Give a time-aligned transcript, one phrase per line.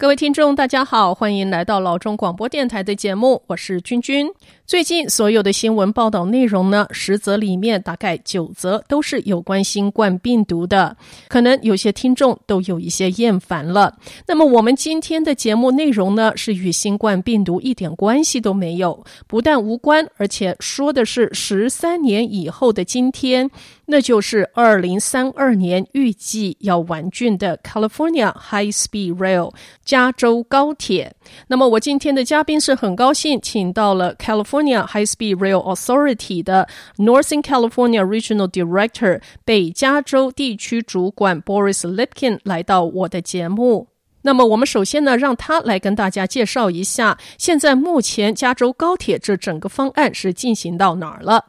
[0.00, 4.32] 各位听众，大家好，欢迎来到老中广播电台的节目，我是君君。
[4.70, 13.96] 最近所有的新闻报道内容呢，十则里面大概九则都是有关新冠病毒的，可能有些听众都有一些厌烦了。
[14.28, 23.50] 那么我们今天的节目内容呢，是与新冠病毒一点关系都没有，不但无关，而且说的是十三年以后的今天，
[23.86, 29.52] 那就是二零三二年预计要完竣的 California High Speed Rail。
[29.84, 31.12] 加州高铁。
[31.48, 43.87] 那么我今天的嘉宾是很高兴，请到了 California High Speed Rail Authority 的 Northern California Regional Director 北加州地区主管 Boris Lipkin 来到我的节目。
[44.23, 51.45] 那么我们首先呢，让他来跟大家介绍一下，现在目前加州高铁这整个方案是进行到哪儿了？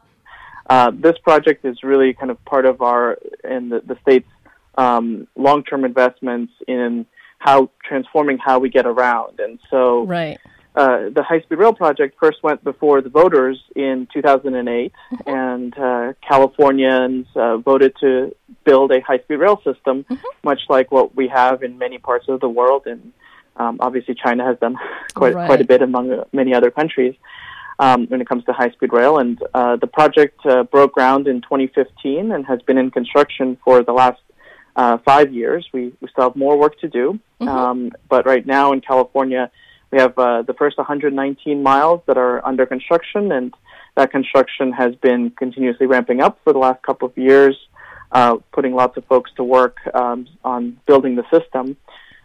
[0.69, 4.26] Uh, this project is really kind of part of our in the, the state's
[4.74, 7.07] um, long-term investments in
[7.38, 9.38] how transforming how we get around.
[9.38, 10.38] And so, right.
[10.74, 15.30] Uh, the High Speed Rail project first went before the voters in 2008, mm-hmm.
[15.30, 18.34] and uh, Californians uh, voted to
[18.64, 20.16] build a high speed rail system, mm-hmm.
[20.44, 22.84] much like what we have in many parts of the world.
[22.86, 23.12] And
[23.58, 24.77] um, obviously, China has done
[25.14, 25.46] quite right.
[25.46, 27.16] quite a bit among many other countries.
[27.80, 31.27] Um, when it comes to high speed rail, and uh, the project uh, broke ground
[31.27, 34.22] in 2015 and has been in construction for the last
[34.76, 35.68] uh, five years.
[35.74, 37.20] We, we still have more work to do.
[37.42, 37.48] Mm-hmm.
[37.48, 39.49] Um, but right now in California,
[39.91, 43.53] we have uh, the first 119 miles that are under construction, and
[43.95, 47.57] that construction has been continuously ramping up for the last couple of years,
[48.12, 51.75] uh, putting lots of folks to work um, on building the system.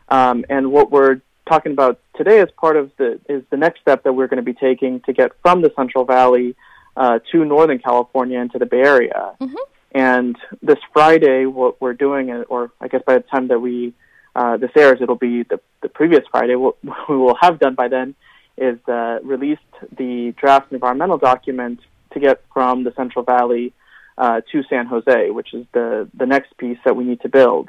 [0.08, 4.04] Um, and what we're talking about today is part of the is the next step
[4.04, 6.54] that we're going to be taking to get from the Central Valley
[6.96, 9.32] uh, to Northern California into the Bay Area.
[9.40, 9.56] Mm-hmm.
[9.92, 13.94] And this Friday, what we're doing, or I guess by the time that we
[14.36, 16.54] uh, this airs, it'll be the, the previous Friday.
[16.64, 16.76] What
[17.08, 18.14] we will have done by then
[18.58, 19.62] is uh, released
[19.96, 21.80] the draft environmental document
[22.12, 23.72] to get from the Central Valley
[24.18, 27.68] uh, to San Jose, which is the the next piece that we need to build.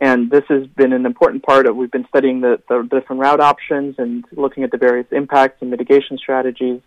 [0.00, 1.76] And this has been an important part of.
[1.76, 5.70] We've been studying the, the different route options and looking at the various impacts and
[5.70, 6.80] mitigation strategies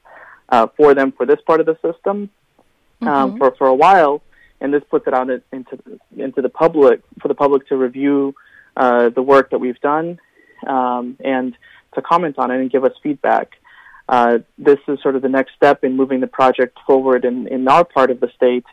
[0.50, 2.30] uh, for them for this part of the system
[3.02, 3.38] um, mm-hmm.
[3.38, 4.22] for for a while
[4.60, 5.80] and this puts it out into
[6.18, 8.34] into the public for the public to review
[8.76, 10.20] uh, the work that we've done
[10.68, 11.56] um, and
[11.96, 13.52] to comment on it and give us feedback.
[14.10, 17.68] Uh, this is sort of the next step in moving the project forward in, in
[17.68, 18.66] our part of the state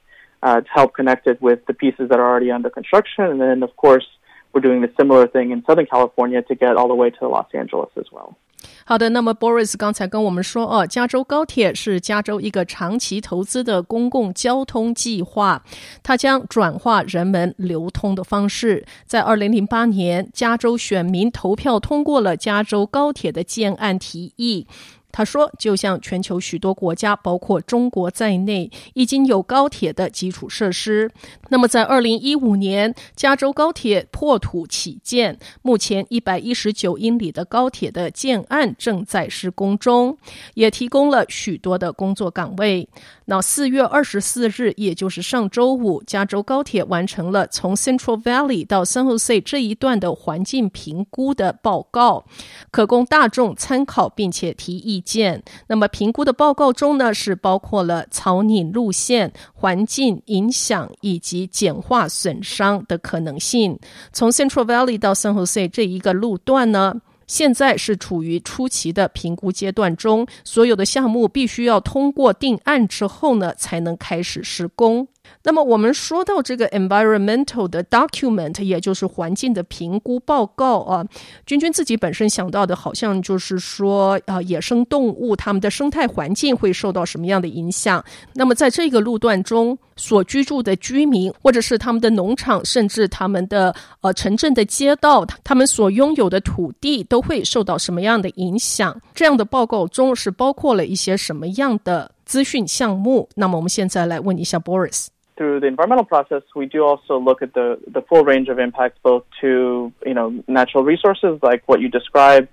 [0.43, 3.25] uh, to help connect it with the pieces that are already under construction.
[3.25, 4.07] And then, of course,
[4.53, 7.47] we're doing the similar thing in Southern California to get all the way to Los
[7.55, 8.37] Angeles as well.
[8.85, 15.63] 好的，那么 Boris 刚才跟我们说，哦，加州高铁是加州一个长期投资的公共交通计划，
[16.03, 18.85] 它将转化人们流通的方式。
[19.07, 24.67] 在二零零八年，加州选民投票通过了加州高铁的建案提议。
[25.13, 31.11] 他说：“就像全球许多国家，包括中国在内，已经有高铁的基础设施。
[31.49, 40.17] 那么，在二零一五年，加州高铁破土起建，目前一百一十九英里的高铁的建案正在施工中，
[40.55, 42.89] 也提供了许多的工作岗位。
[43.31, 52.25] 那四月二十四日，也就是上周五，加州高铁完成了从 Central Valley 到 San Jose 这一段的环境评估的报告，
[52.73, 63.79] 可供大众参考，并且提意见，那么评估的报告中呢，是包括了草拟路线、环境影响以及简化损伤的可能性。
[64.13, 66.97] 从 Central Valley 到 San Jose 这一个路段呢，
[67.31, 75.07] 现在是处于初期的评估阶段中，所有的项目必须要通过定案之后呢，才能开始施工。
[75.43, 81.05] 那么我们说到这个 environmental 的 document，也就是环境的评估报告啊，
[81.47, 88.05] 君君自己本身想到的，好像就是说啊，野生动物它们的生态环境会受到什么样的影响？
[88.35, 99.01] 那么在这个路段中所居住的居民，或者是他们的农场，甚至他们的呃城镇的街道，他们所拥有的土地都会受到什么样的影响？
[99.15, 103.29] 这样的报告中是包括了一些什么样的资讯项目？
[103.37, 105.07] 那么我们现在来问一下 Boris。
[105.37, 109.25] Through the environmental process, we do also look at the, the full range of impacts, both
[109.41, 112.49] to you know natural resources like what you described,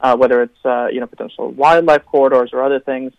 [0.00, 3.12] uh, whether it's uh, you know potential wildlife corridors or other things,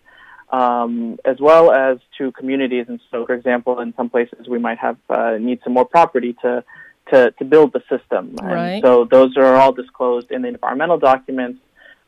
[0.52, 2.86] um, as well as to communities.
[2.90, 6.36] And so, for example, in some places we might have uh, need some more property
[6.42, 6.64] to
[7.12, 8.36] to, to build the system.
[8.42, 8.76] Right.
[8.76, 11.60] And so those are all disclosed in the environmental documents.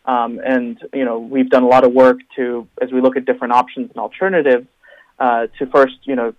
[0.06, 3.26] Um, and you know we've done a lot of work to as we look at
[3.26, 4.68] different options and alternatives
[5.20, 6.34] uh, to first, you know,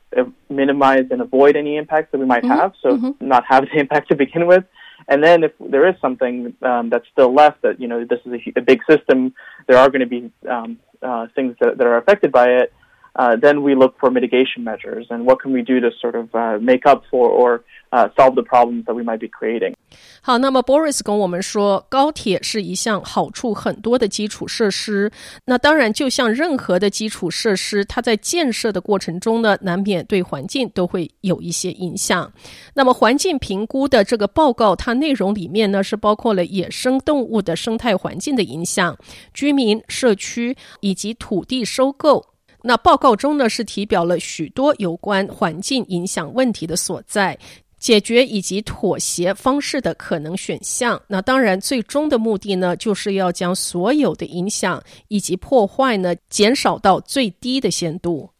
[0.50, 2.52] minimize and avoid any impacts that we might mm-hmm.
[2.52, 3.26] have, so mm-hmm.
[3.26, 4.64] not have the impact to begin with,
[5.08, 8.32] And then if there is something um, that's still left, that you know this is
[8.32, 9.34] a, a big system,
[9.66, 12.72] there are going to be um, uh, things that, that are affected by it.
[13.18, 16.28] Uh, then we look for mitigation measures and what can we do to sort of
[16.34, 19.72] uh, make up for or uh, solve the problems that we might be creating.
[20.20, 25.10] 好，那么 Boris 跟我们说，高铁是一项好处很多的基础设施。
[25.46, 32.30] 那当然，就像任何的基础设施，它在建设的过程中呢，难免对环境都会有一些影响。
[32.74, 38.94] 那么环境评估的这个报告，它内容里面呢是包括了野生动物的生态环境的影响、
[39.32, 42.35] 居民、社区以及土地收购。
[42.66, 47.38] 那报告中呢，是提表了许多有关环境影响问题的所在、
[47.78, 51.00] 解决以及妥协方式的可能选项。
[51.06, 58.30] 那当然，最终的目的呢，就是要将所有的影响以及破坏呢，减少到最低的限度。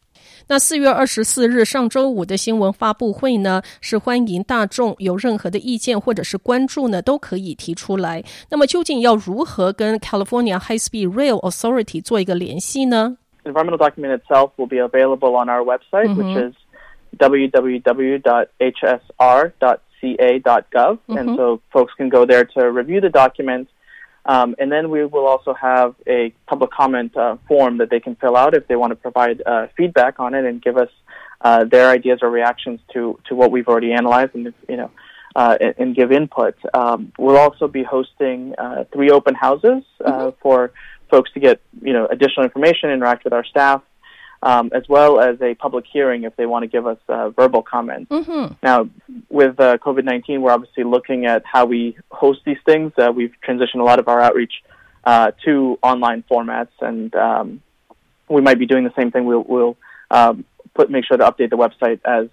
[0.49, 8.21] 那四月二十四日上周五的新闻发布会呢，是欢迎大众有任何的意见或者是关注呢，都可以提出来。
[8.49, 16.35] 那么究竟要如何跟 California High Speed Rail Authority 做一个联系呢？environmental document itself will be available on our website, mm-hmm.
[16.35, 16.55] which is
[17.17, 18.19] www.hsr.ca.gov.
[20.73, 21.17] Mm-hmm.
[21.17, 23.69] And so folks can go there to review the document.
[24.25, 28.15] Um, and then we will also have a public comment uh, form that they can
[28.15, 30.89] fill out if they want to provide uh, feedback on it and give us
[31.41, 34.91] uh, their ideas or reactions to, to what we've already analyzed and, you know,
[35.35, 36.55] uh, and, give input.
[36.73, 40.29] Um, we'll also be hosting uh, three open houses uh, mm-hmm.
[40.41, 40.71] for
[41.09, 43.81] folks to get you know additional information, interact with our staff,
[44.43, 47.61] um, as well as a public hearing if they want to give us uh, verbal
[47.61, 48.11] comments.
[48.11, 48.53] Mm-hmm.
[48.63, 48.89] Now,
[49.29, 52.91] with uh, COVID nineteen, we're obviously looking at how we host these things.
[52.97, 54.63] Uh, we've transitioned a lot of our outreach
[55.03, 57.61] uh, to online formats, and um,
[58.29, 59.25] we might be doing the same thing.
[59.25, 59.77] We'll, we'll
[60.11, 62.27] um, put make sure to update the website as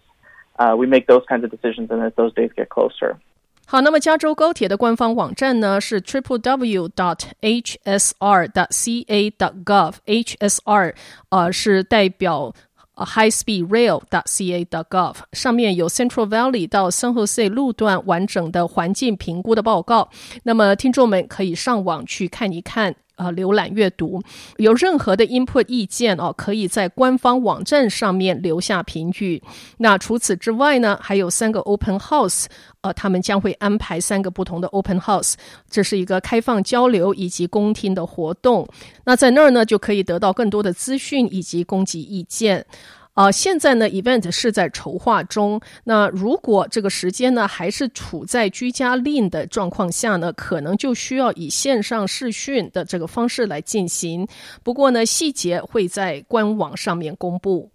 [0.58, 3.18] uh, we make those kinds of decisions and as those days get closer.
[3.66, 10.94] 好，那么加州高铁的官方网站呢是 triple w dot h s r dot c a dot gov h s r
[11.30, 12.52] 呃是代表
[12.94, 20.10] high speed rail dot c a dot gov 上面有 Central Valley 到 San Jose 路段完整的环境评估的报告，
[20.44, 22.94] 那么听众们可以上网去看一看。
[23.16, 24.22] 呃，浏览阅读，
[24.56, 29.40] 有任何的 input 意见哦，可以在官方网站上面留下评语。
[29.78, 32.46] 那除此之外呢，还有三个 open house，
[32.80, 35.34] 呃，他们将会安排三个不同的 open house，
[35.70, 38.68] 这是一个开放交流以及公听的活动。
[39.04, 42.66] 那在那儿呢，就可以得到更多的资讯以及供给意见。
[43.14, 45.60] 啊、现在呢，event 是在筹划中。
[45.84, 54.26] 那如果这个时间呢，还是处在居家令的状况下呢，可能就需要以线上视讯的这个方式来进行。
[54.64, 57.70] 不过呢，细节会在官网上面公布。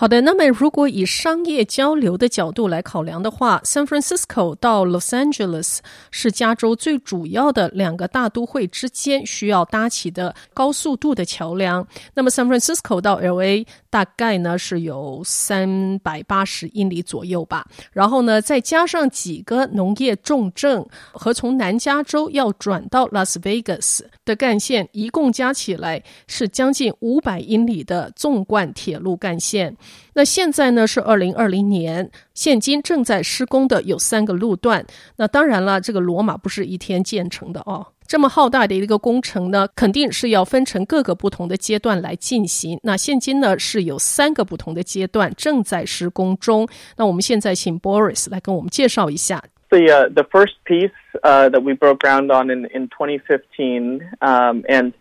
[0.00, 5.78] 好的，那么如果以商业交流的角度来考量的话，San Francisco 到 Los Angeles
[6.12, 11.84] 是加州最主要的两个大都会之间需要搭起的高速度的桥梁。
[12.14, 17.66] 那么 San Francisco 到 LA 大概呢是有三百八十英里左右吧。
[17.90, 29.76] 然后呢，再加上几个农业重镇和从南加州要转到 Las Vegas 的干线，一共加起来是将近五百英里的纵贯铁路干线。
[30.14, 34.84] 那现在呢是二零二零年，现今正在施工的有三个路段。
[35.16, 37.86] 那当然了，这个罗马不是一天建成的哦。
[38.06, 42.80] 这么浩大的一个工程呢，肯定是要分成各个不同的阶段来进行。
[42.82, 46.66] 那现今呢是有三个不同的阶段正在施工中。
[46.96, 49.44] 那我们现在请 Boris 来跟我们介绍一下。
[49.68, 50.90] The uh, the first piece
[51.22, 54.94] uh, that we broke ground on in in 2015, um, and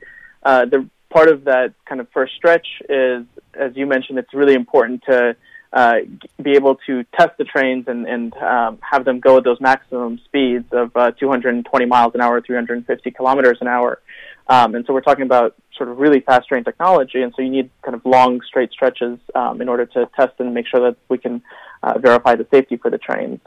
[0.44, 0.86] uh, the
[1.18, 5.36] part of that kind of first stretch is, as you mentioned, it's really important to
[5.74, 5.96] uh,
[6.42, 10.20] be able to test the trains and, and um, have them go at those maximum
[10.26, 14.00] speeds of uh, 220 miles an hour, 350 kilometers an hour.
[14.48, 17.50] Um, and so we're talking about sort of really fast train technology, and so you
[17.50, 20.98] need kind of long straight stretches um, in order to test and make sure that
[21.10, 21.42] we can
[21.82, 23.40] uh, verify the safety for the trains.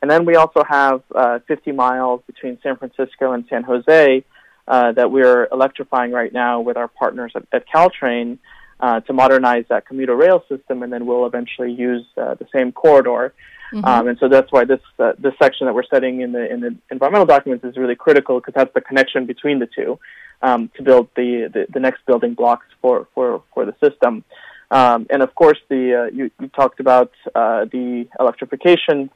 [0.00, 4.24] And then we also have uh, 50 miles between San Francisco and San Jose,
[4.68, 8.38] uh, that we're electrifying right now with our partners at, at Caltrain
[8.80, 12.72] uh, to modernize that commuter rail system, and then we'll eventually use uh, the same
[12.72, 13.34] corridor.
[13.72, 13.84] Mm-hmm.
[13.84, 16.60] Um, and so that's why this uh, this section that we're setting in the in
[16.60, 19.98] the environmental documents is really critical because that's the connection between the two
[20.42, 24.24] um, to build the, the, the next building blocks for for for the system.
[24.72, 29.10] Um, and of course, the uh, you, you talked about uh, the electrification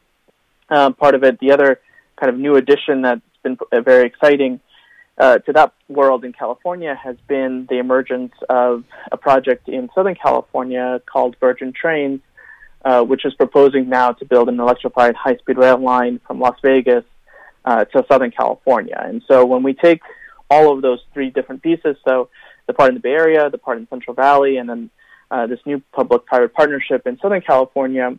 [0.68, 1.40] uh, part of it.
[1.40, 1.80] The other
[2.16, 4.60] kind of new addition that's been very exciting
[5.18, 10.14] uh, to that world in California has been the emergence of a project in Southern
[10.14, 12.20] California called Virgin Trains,
[12.84, 17.04] uh, which is proposing now to build an electrified high-speed rail line from Las Vegas
[17.64, 19.00] uh, to Southern California.
[19.02, 20.02] And so when we take
[20.50, 22.28] all of those three different pieces, so
[22.66, 24.90] the part in the Bay Area, the part in Central Valley, and then
[25.30, 28.18] uh, this new public-private partnership in Southern California,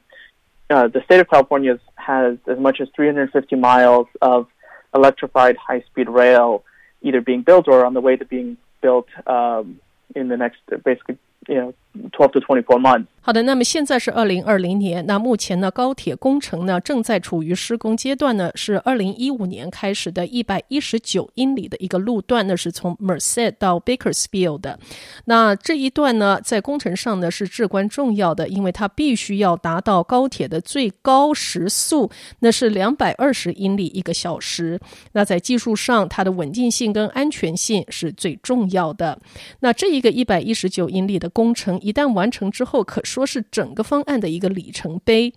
[0.70, 4.48] uh, the state of California has as much as 350 miles of
[4.96, 6.64] electrified high-speed rail
[7.06, 9.80] either being built or on the way to being built um,
[10.16, 11.74] in the next basically you know
[12.12, 13.06] 12 to 24 months.
[13.22, 24.80] 好的，那么现在是二零二零年，那目前呢，高铁工程呢正在处于施工阶段呢，是二零一五年开始的一百一十九英里的一个路段，那是从 Merced 到 Bakersfield 的。
[25.26, 34.80] 那这一段呢，在工程上呢是至关重要的，因为它必须要达到高铁的最高时速，那是两百二十英里一个小时。
[35.14, 39.20] 那在技术上，它的稳定性跟安全性是最重要的。
[39.62, 45.32] 那这一个一百一十九英里的工程一旦完成之后，可说是整个方案的一个里程碑。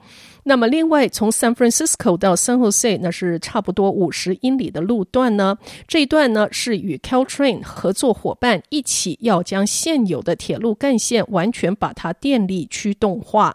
[0.45, 5.59] 那么，另外从 San Francisco 到 San Jose，那是差不多五十英里的路段呢。
[5.87, 13.55] 这一段呢是与 Caltrain 合作伙伴一起要将现有的铁路干线完全把它电力驱动化。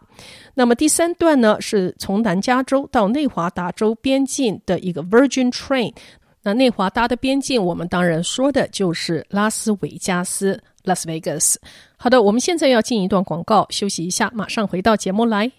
[0.54, 5.96] 那么第三段呢是从南加州到内华达州边境的一个 Virgin Train。
[6.44, 11.56] 那内华达的边境，我们当然说的就是拉斯维加斯 （Las Vegas）。
[11.98, 15.52] 好的，我们现在要进一段广告，休息一下，马上回到节目来。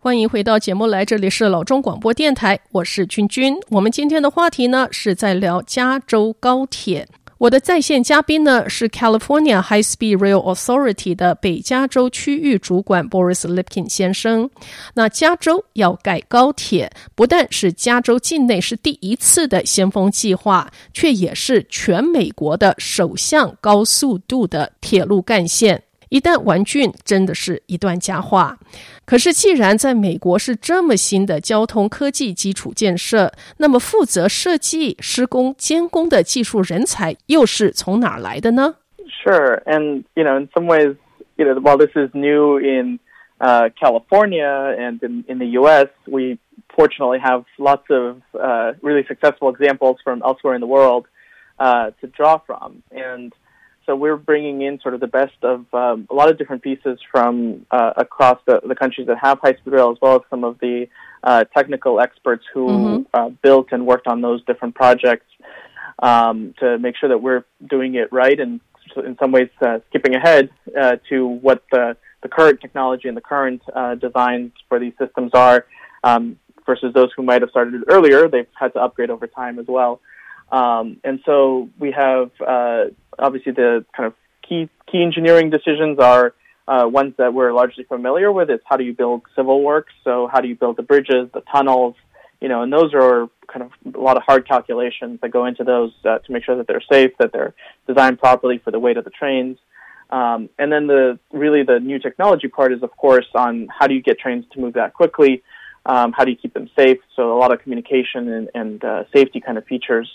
[0.00, 3.54] 欢迎回到节目来，这里是老中广播电台，我是君君。
[3.68, 7.06] 我们今天的话题呢是在聊加州高铁。
[7.38, 14.50] 我的在线嘉宾呢是 California High Speed Rail Authority 的北加州区域主管 Boris Lipkin 先生。
[14.94, 25.80] 那加州要盖高铁，不但是加州境内是第一次的先锋计划，却也是全美国的首项高速度的铁路干线。
[26.09, 28.57] 一旦完竣，真的是一段佳话。
[29.05, 38.75] 可是，既然在美国是这么新的交通科技基础建设，那么负责设计、施工、监工的技术人才又是从哪儿来的呢？
[39.25, 40.95] Sure, and you know, in some ways,
[41.37, 42.99] you know, while this is new in
[43.39, 46.37] uh, California and in, in the U.S., we
[46.75, 51.07] fortunately have lots of uh, really successful examples from elsewhere in the world
[51.57, 53.33] uh, to draw from, and
[53.88, 56.98] so we're bringing in sort of the best of um, a lot of different pieces
[57.10, 60.44] from uh, across the, the countries that have high speed rail, as well as some
[60.44, 60.86] of the
[61.24, 63.02] uh, technical experts who mm-hmm.
[63.14, 65.24] uh, built and worked on those different projects
[66.00, 68.60] um, to make sure that we're doing it right and
[69.04, 73.22] in some ways uh, skipping ahead uh, to what the, the current technology and the
[73.22, 75.64] current uh, designs for these systems are
[76.04, 78.28] um, versus those who might have started earlier.
[78.28, 80.00] They've had to upgrade over time as well.
[80.50, 82.84] Um, and so we have uh,
[83.18, 84.14] obviously the kind of
[84.48, 86.34] key key engineering decisions are
[86.66, 88.50] uh, ones that we're largely familiar with.
[88.50, 89.92] It's how do you build civil works?
[90.04, 91.94] So how do you build the bridges, the tunnels?
[92.40, 95.64] You know, and those are kind of a lot of hard calculations that go into
[95.64, 97.54] those uh, to make sure that they're safe, that they're
[97.86, 99.58] designed properly for the weight of the trains.
[100.10, 103.94] Um, and then the really the new technology part is, of course, on how do
[103.94, 105.42] you get trains to move that quickly
[105.86, 106.98] um, how do you keep them safe?
[107.16, 110.08] So a lot of communication and, and uh, safety kind of features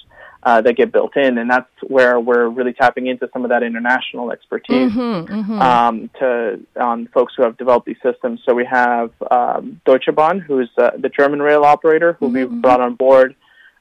[0.43, 3.63] uh, that get built in, and that's where we're really tapping into some of that
[3.63, 5.61] international expertise mm-hmm, mm-hmm.
[5.61, 8.41] Um, to on folks who have developed these systems.
[8.45, 12.35] So we have um, Deutsche Bahn, who's uh, the German rail operator, who mm-hmm.
[12.35, 13.35] we've brought on board.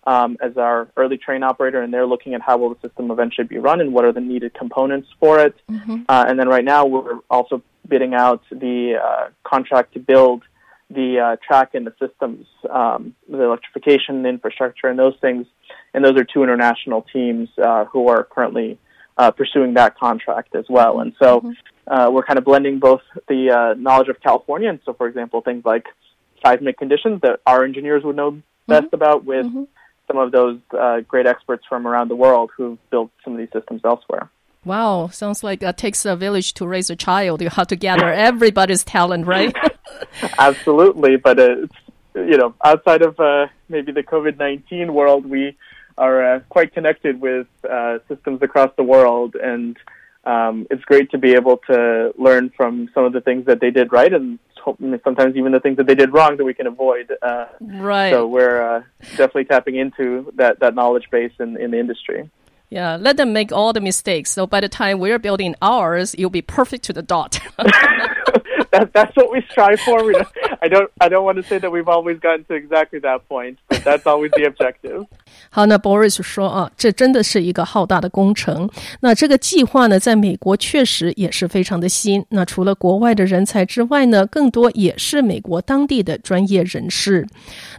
[0.05, 3.47] Um, as our early train operator, and they're looking at how will the system eventually
[3.47, 5.55] be run and what are the needed components for it.
[5.71, 6.03] Mm-hmm.
[6.09, 10.43] Uh, and then right now, we're also bidding out the uh, contract to build
[10.93, 15.47] the uh, track and the systems, um, the electrification, the infrastructure, and those things.
[15.95, 18.79] And those are two international teams uh, who are currently
[19.17, 21.01] uh, pursuing that contract as well.
[21.01, 21.51] And so mm-hmm.
[21.87, 25.41] Uh, we're kind of blending both the uh, knowledge of California, and so, for example,
[25.41, 25.87] things like
[26.45, 28.95] seismic conditions that our engineers would know best mm-hmm.
[28.95, 29.65] about with mm-hmm.
[30.07, 33.51] some of those uh, great experts from around the world who've built some of these
[33.53, 34.31] systems elsewhere.
[34.65, 37.43] Wow, sounds like it takes a village to raise a child.
[37.43, 39.55] You have to gather everybody's talent, right?
[40.39, 41.75] Absolutely, but it's
[42.15, 45.57] you know outside of uh, maybe the COVID nineteen world, we
[45.99, 49.77] are uh, quite connected with uh, systems across the world, and
[50.25, 53.73] um, it's great to be able to learn from some of the things that they
[53.73, 54.39] did right, and
[55.03, 57.13] sometimes even the things that they did wrong that we can avoid.
[57.21, 58.13] Uh, right.
[58.13, 58.83] So we're uh,
[59.17, 62.31] definitely tapping into that that knowledge base in in the industry.
[62.73, 64.31] Yeah, let them make all the mistakes.
[64.33, 67.39] So by the time we're building ours, you'll be perfect to the dot.
[68.73, 70.05] that, that's what we strive for.
[70.05, 70.29] We don't,
[70.61, 73.59] I don't I don't want to say that we've always gotten to exactly that point,
[73.69, 75.07] but that's always the objective.
[75.51, 78.69] 好，那 Boris 说啊，这真的是一个浩大的工程。
[79.01, 82.25] 那这个计划呢，在美国确实也是非常的新。
[82.31, 87.27] 那除了国外的人才之外呢，更多也是美国当地的专业人士。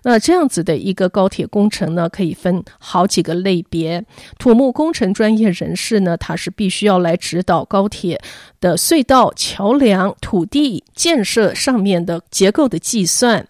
[0.04, 4.04] 那这样子的一个高铁工程呢，可以分好几个类别。
[4.38, 8.20] 土木工程专业人士呢，他是必须要来指导高铁
[8.64, 13.46] 的隧道、桥梁、土地建设上面的结构的计算。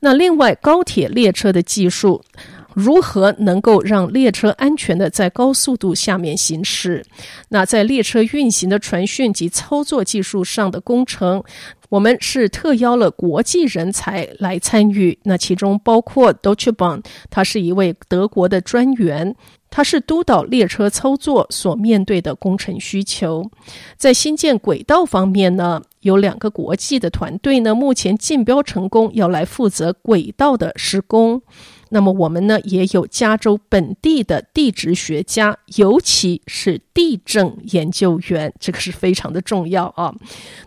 [0.00, 2.22] 那另外，高铁列车的技术。
[2.74, 7.04] 如何能够让列车安全地在高速度下面行驶？
[7.50, 11.44] 那在列车运行的传讯及操作技术上的工程，
[11.90, 15.18] 我们是特邀了国际人才来参与。
[15.24, 19.36] 那其中包括 Deutsche Bahn，他是一位德国的专员，
[19.74, 23.50] 它是督导列车操作所面对的工程需求。
[23.96, 31.40] 在新建轨道方面呢，有两个国际的团队呢，目前竞标成功，要来负责轨道的施工。
[31.92, 40.14] 那么我们呢，也有加州本地的地质学家，尤其是地震研究员，这个是非常的重要啊。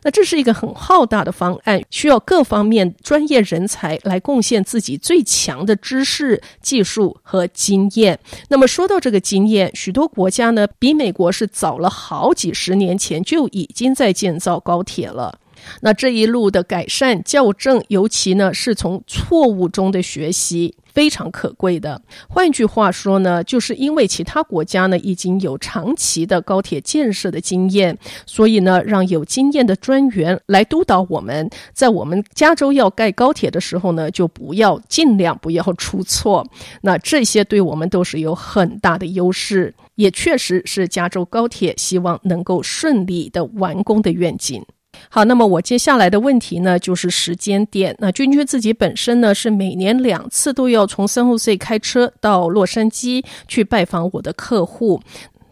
[0.03, 8.19] 那这是一个很浩大的方案，需要各方面专业人才来贡献自己最强的知识、技术和经验。
[8.49, 15.39] 那么说到这个经验，许多国家呢，比美国是早了好几十年前就已经在建造高铁了。
[15.81, 20.75] 那这一路的改善、校正，尤其呢是从错误中的学习。
[20.95, 22.01] 非常可贵的。
[22.29, 36.47] 换句话说呢，就是因为其他国家呢已经有长期的高铁建设的经验，所以呢，让有经验的专员来督导我们，在我们加州要盖高铁的时候呢，就不要尽量不要出错。
[36.79, 44.65] 那这些对我们都是有很大的优势，也确实是加州高铁希望能够顺利的完工的愿景。
[45.09, 47.95] 好，那么我接下来的问题呢，就是时间点。
[47.99, 55.01] 那君君自己本身呢，是每年两次都要从 San Jose 开车到洛杉矶去拜访我的客户。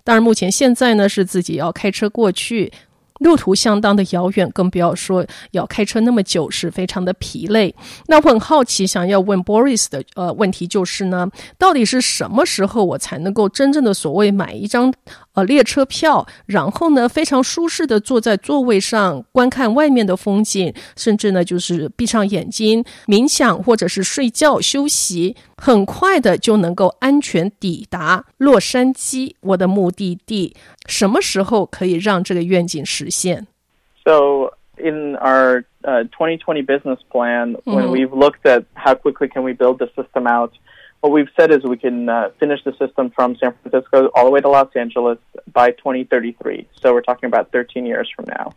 [0.03, 2.71] 当然，目前现在呢，是自己要开车过去。
[3.19, 7.73] 路途相当的遥远，更不要说要开车那么久，是非常的疲累。
[8.07, 14.93] 那我很好奇，想要问 Boris 的呃问题就是呢，到底是什么时候我才能够真正的所谓买一张
[15.34, 30.54] 呃列车票，然后呢非常舒适的坐在座位上观看外面的风景，甚至呢就是闭上眼睛冥想或者是睡觉休息，很快的就能够安全抵达洛杉矶，我的目的地。
[30.86, 33.46] 什么时候可以让这个愿景实现？
[34.04, 37.74] So in our uh, 2020 business plan, mm-hmm.
[37.74, 40.52] when we've looked at how quickly can we build the system out,
[41.03, 44.31] what we've said is we can uh, finish the system from San Francisco all the
[44.31, 45.17] way to Los Angeles
[45.51, 46.65] by 2033.
[46.81, 48.55] So we're talking about 13 years from now.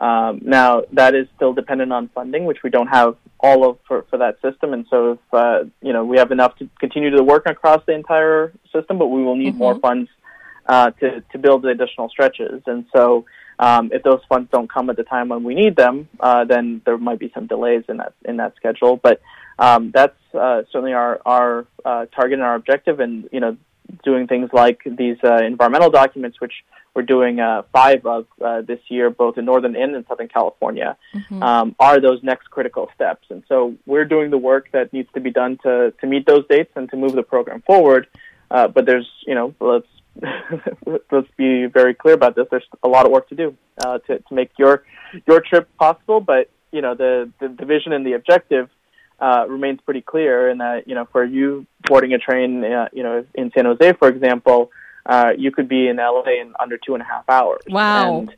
[0.00, 4.02] Um, now that is still dependent on funding, which we don't have all of for,
[4.10, 4.72] for that system.
[4.74, 7.94] And so if, uh, you know, we have enough to continue to work across the
[7.94, 9.58] entire system, but we will need mm-hmm.
[9.58, 10.08] more funds
[10.66, 12.62] uh, to to build the additional stretches.
[12.66, 13.24] And so,
[13.58, 16.80] um, if those funds don't come at the time when we need them, uh, then
[16.84, 18.96] there might be some delays in that in that schedule.
[18.96, 19.20] But
[19.58, 23.00] um, that's uh, certainly our our uh, target and our objective.
[23.00, 23.56] And you know,
[24.04, 26.52] doing things like these uh, environmental documents, which
[26.94, 30.96] we're doing uh, five of uh, this year, both in Northern and in Southern California,
[31.14, 31.42] mm-hmm.
[31.42, 33.26] um, are those next critical steps.
[33.30, 36.44] And so we're doing the work that needs to be done to, to meet those
[36.48, 38.08] dates and to move the program forward.
[38.50, 39.86] Uh, but there's, you know, let's
[41.10, 42.46] let's be very clear about this.
[42.50, 44.84] There's a lot of work to do uh, to to make your
[45.26, 48.68] your trip possible, but you know the the, the vision and the objective
[49.19, 50.49] uh, remains pretty clear.
[50.49, 53.93] In that you know for you boarding a train, uh, you know in San Jose,
[53.93, 54.71] for example,
[55.05, 57.61] uh, you could be in LA in under two and a half hours.
[57.69, 58.19] Wow!
[58.19, 58.33] And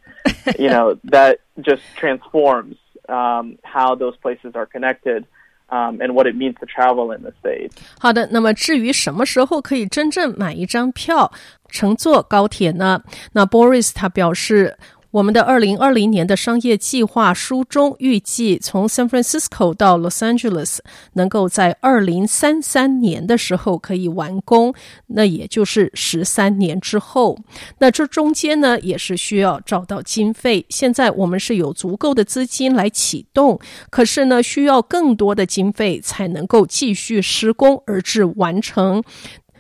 [0.58, 2.76] you know that just transforms
[3.08, 5.26] um, how those places are connected.
[5.72, 7.76] Um, and what it means to travel in the States.
[8.00, 11.32] 好的，那么至于什么时候可以真正买一张票
[11.68, 13.04] 乘坐高铁呢？
[13.34, 14.76] 那 Boris 他表示。
[15.15, 20.79] 我们的二零二零年的商业计划书中预计，从 San Francisco 到 Los Angeles
[21.13, 24.75] 能够在二零三三年的时候可以完工，
[25.07, 27.39] 那也就是十三年之后。
[27.79, 30.67] 那这中间呢，也是需要找到经费。
[30.69, 39.01] 现在我们是有足够的资金来启动，可是呢，需要更多的经费才能够继续施工而至完成。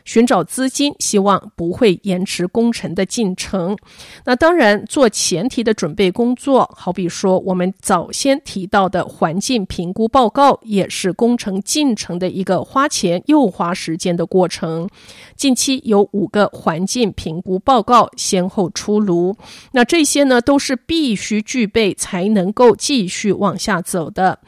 [0.04, 3.76] 寻找资金，希望不会延迟工程的进程。
[4.24, 14.88] 那当然，做前提的准备工作，好比说我们早先提到的环境评估报告，也是工程进程的一个花钱又花时间的过程。
[15.36, 19.36] 近期有五个环境评估报告先后出炉，
[19.72, 24.38] 那这些呢都是必须具备才能够继续往下走的。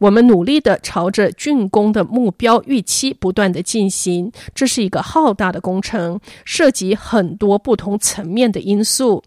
[0.00, 9.22] 我们努力的朝着竣工的目标预期不断的进行，这是一个浩大的工程，涉及很多不同层面的因素。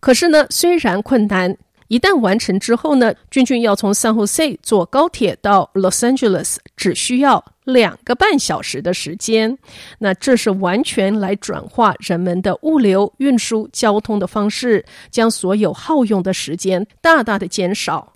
[0.00, 1.56] 可是呢，虽然困难，
[1.88, 9.56] 一旦完成之后呢，俊俊要从 San Jose 坐高铁到 Los Angeles 只需要两个半小时的时间。
[9.98, 18.12] 那这是完全来转化人们的物流运输交通的方式，将所有耗用的时间大大的减少。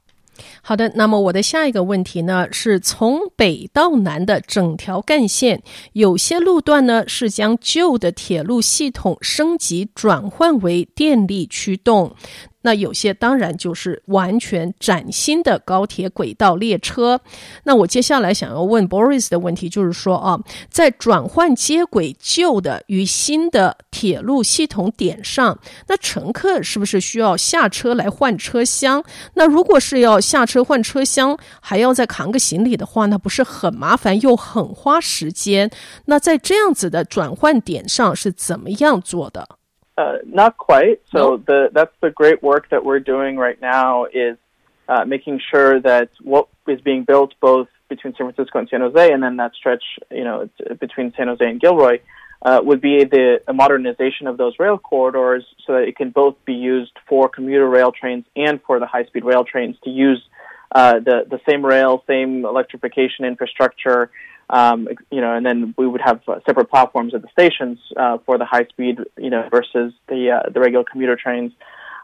[0.62, 12.14] 好的，那么我的下一个问题呢，是从北到南的整条干线，有些路段呢是将旧的铁路系统升级转换为电力驱动。
[12.62, 17.20] 那有些当然就是完全崭新的高铁轨道列车。
[17.64, 29.03] 那我接下来想要问 Boris 的问题就是说啊，在转换接轨旧的与新的铁路系统点上，那乘客是不是需要下车来换车厢？
[29.35, 35.70] 那如果是要下车换车厢，还要再扛个行李的话，那不是很麻烦又很花时间？
[36.05, 39.49] 那在这样子的转换点上是怎么样做的
[39.96, 41.00] ？Uh, not quite.
[41.12, 41.46] So nope.
[41.46, 44.38] the that's the great work that we're doing right now is
[44.88, 49.12] uh, making sure that what is being built both between San Francisco and San Jose,
[49.12, 50.48] and then that stretch, you know,
[50.81, 51.98] between San Jose and Gilroy,
[52.42, 56.55] uh, would be the modernization of those rail corridors so that it can both be
[56.55, 60.22] used for commuter rail trains and for the high-speed rail trains to use
[60.72, 64.11] uh, the the same rail, same electrification infrastructure,
[64.51, 68.19] um, you know, and then we would have uh, separate platforms at the stations uh,
[68.27, 71.53] for the high speed, you know, versus the uh, the regular commuter trains.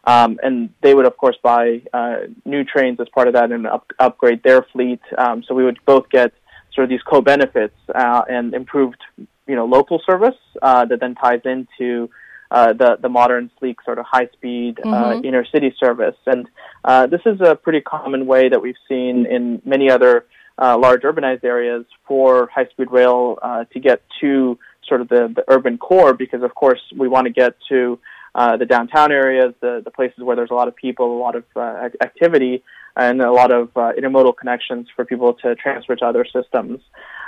[0.05, 3.67] Um, and they would, of course, buy uh, new trains as part of that and
[3.67, 5.01] up- upgrade their fleet.
[5.19, 6.33] Um, so we would both get
[6.73, 11.41] sort of these co-benefits uh, and improved, you know, local service uh, that then ties
[11.45, 12.09] into
[12.53, 15.25] uh, the the modern, sleek, sort of high speed uh, mm-hmm.
[15.25, 16.15] inner city service.
[16.27, 16.47] And
[16.85, 20.27] uh, this is a pretty common way that we've seen in many other
[20.59, 25.33] uh, large urbanized areas for high speed rail uh, to get to sort of the,
[25.35, 27.99] the urban core because of course we want to get to
[28.35, 31.35] uh, the downtown areas, the, the places where there's a lot of people, a lot
[31.35, 32.63] of uh, activity,
[32.95, 36.81] and a lot of uh, intermodal connections for people to transfer to other systems.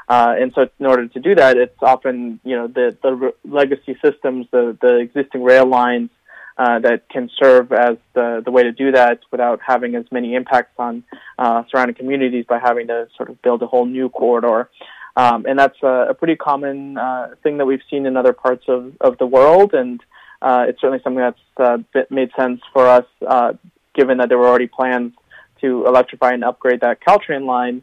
[0.06, 3.96] Uh, and so, in order to do that, it's often you know the the legacy
[4.04, 6.10] systems, the the existing rail lines
[6.58, 10.34] uh, that can serve as the, the way to do that without having as many
[10.34, 11.04] impacts on
[11.38, 14.68] uh, surrounding communities by having to sort of build a whole new corridor.
[15.16, 18.64] Um, and that's a, a pretty common uh, thing that we've seen in other parts
[18.68, 20.00] of, of the world, and
[20.42, 21.78] uh, it's certainly something that's uh,
[22.10, 23.52] made sense for us, uh,
[23.94, 25.12] given that there were already plans
[25.60, 27.82] to electrify and upgrade that Caltrain line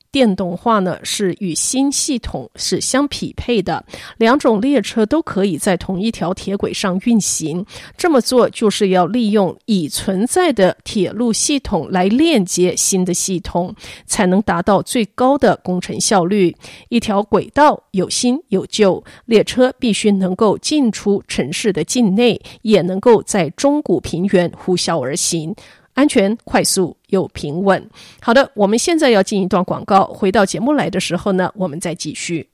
[0.11, 3.83] 电动化呢是与新系统是相匹配的，
[4.17, 7.65] 两种列车都可以在同一条铁轨上运行。
[7.97, 13.73] 这么做就是要利用已存在的铁路系统来链接新的系统，
[14.05, 16.55] 才能达到最高的工程效率。
[16.89, 25.55] 一条轨道有新有旧，列车必须能够进出城市的境内，也能够在中古平原呼啸而行。
[25.93, 27.89] 安全、快速又平稳。
[28.21, 30.05] 好的，我们现在要进一段广告。
[30.05, 32.50] 回到节目来的时候呢，我们再继续。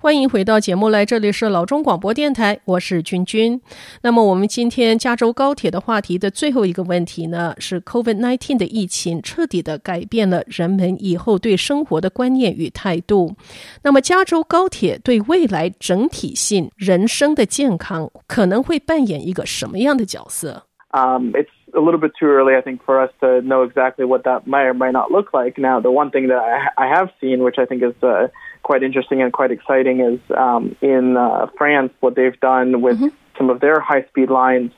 [0.00, 3.60] 欢迎回到节目来，这里是老中广播电台，我是君君。
[4.00, 13.34] 那么我们今天加州高铁的话题的最后一个问题呢，是 COVID-19 的疫情彻底的改变了人们以后对生活的观念与态度。
[13.82, 24.44] 那么加州高铁对未来整体性人生的健康可能会扮演一个什么样的角色？Um, it's a little bit too early, I think, for us to know exactly what that
[24.46, 25.60] might or might not look like.
[25.60, 28.28] Now, the one thing that I, I have seen, which I think is uh,
[28.62, 33.14] quite interesting and quite exciting is um, in uh, France what they've done with mm-hmm.
[33.36, 34.72] some of their high speed lines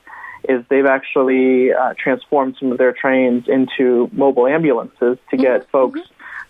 [0.49, 5.71] is they've actually uh, transformed some of their trains into mobile ambulances to get mm-hmm.
[5.71, 6.01] folks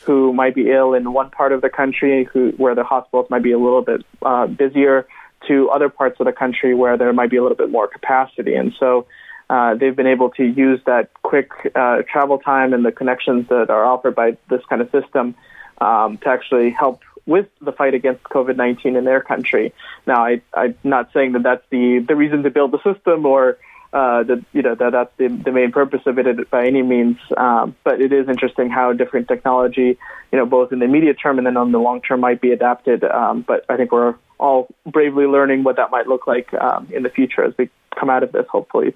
[0.03, 3.43] who might be ill in one part of the country, who where the hospitals might
[3.43, 5.07] be a little bit uh, busier,
[5.47, 8.55] to other parts of the country where there might be a little bit more capacity.
[8.55, 9.07] And so
[9.49, 13.69] uh, they've been able to use that quick uh, travel time and the connections that
[13.69, 15.35] are offered by this kind of system
[15.79, 19.74] um, to actually help with the fight against COVID 19 in their country.
[20.06, 23.58] Now, I, I'm not saying that that's the, the reason to build the system or
[23.92, 27.16] uh, that you know that that's the, the main purpose of it by any means.
[27.36, 29.98] Um, but it is interesting how different technology,
[30.32, 32.52] you know, both in the immediate term and then on the long term, might be
[32.52, 33.04] adapted.
[33.04, 37.02] Um, but I think we're all bravely learning what that might look like um, in
[37.04, 38.94] the future as we come out of this, hopefully.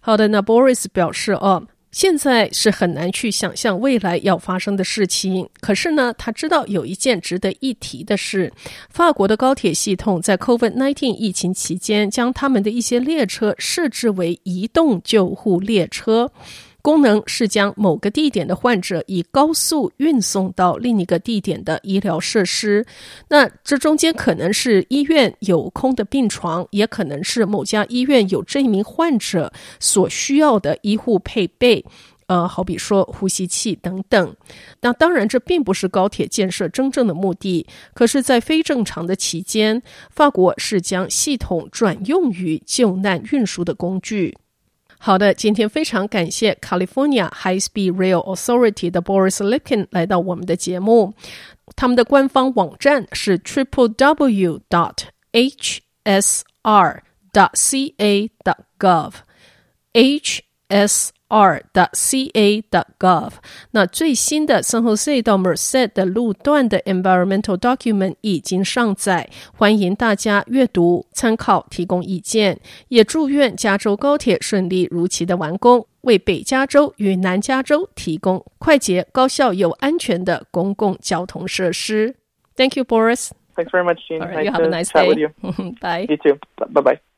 [0.00, 1.64] 好的，那 Boris 表示哦。
[1.93, 5.47] 现在是很难去想象未来要发生的事情。
[5.61, 8.51] 可是呢，他知道有一件值得一提的是，
[8.89, 16.31] 法国的高铁系统在 COVID-19 疫情期间，将他们的一些列车设置为移动救护列车。
[16.83, 22.85] 功能是将某个地点的患者以高速运送到另一个地点的医疗设施。
[23.29, 31.85] 那这中间可能是医院有空的病床，也可能是某家医院有这一名患者所需要的医护配备，
[32.27, 34.35] 呃，好比说呼吸器等等。
[34.81, 37.65] 那当然，这并不是高铁建设真正的目的。
[37.93, 44.35] 可是，在非正常的期间，法国是将系统转用于救难运输的工具。
[45.05, 51.13] 好的，今天非常感谢 California High Speed Rail Authority 的 Boris Lipkin 来到我们的节目。
[51.75, 54.99] 他们的官方网站是 triple w dot
[55.33, 59.11] h s r dot c a dot gov
[59.91, 63.31] h s r.ca.gov。
[63.71, 72.59] 那最新的 San Jose 到 Merced 的路段的 Environmental Document 已经上载，欢迎大家阅读、参考、提供意见。
[72.89, 82.15] 也祝愿加州高铁顺利如期的完工，为北加州与南加州提供快捷、高效又安全的公共交通设施。
[82.55, 83.31] Thank you, Boris.
[83.55, 84.21] Thanks very much, Jean.
[84.21, 85.07] All right, nice you have a nice day.
[85.07, 85.29] With you.
[85.81, 86.05] Bye.
[86.07, 86.37] You too.
[86.57, 87.12] Bye bye.